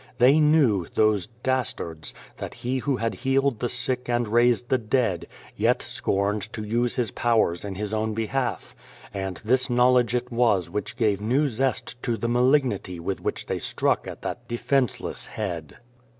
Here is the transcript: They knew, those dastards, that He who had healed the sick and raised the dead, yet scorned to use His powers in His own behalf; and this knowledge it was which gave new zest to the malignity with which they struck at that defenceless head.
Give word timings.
They 0.17 0.39
knew, 0.39 0.87
those 0.95 1.27
dastards, 1.43 2.15
that 2.37 2.55
He 2.65 2.79
who 2.79 2.97
had 2.97 3.13
healed 3.13 3.59
the 3.59 3.69
sick 3.69 4.09
and 4.09 4.27
raised 4.27 4.69
the 4.69 4.79
dead, 4.79 5.27
yet 5.55 5.83
scorned 5.83 6.51
to 6.53 6.63
use 6.63 6.95
His 6.95 7.11
powers 7.11 7.63
in 7.63 7.75
His 7.75 7.93
own 7.93 8.15
behalf; 8.15 8.75
and 9.13 9.37
this 9.45 9.69
knowledge 9.69 10.15
it 10.15 10.31
was 10.31 10.71
which 10.71 10.97
gave 10.97 11.21
new 11.21 11.47
zest 11.47 12.01
to 12.01 12.17
the 12.17 12.27
malignity 12.27 12.99
with 12.99 13.21
which 13.21 13.45
they 13.45 13.59
struck 13.59 14.07
at 14.07 14.23
that 14.23 14.47
defenceless 14.47 15.27
head. 15.27 15.77